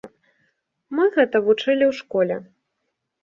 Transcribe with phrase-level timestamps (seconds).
[0.99, 2.35] Мы гэта вучылі ў школе.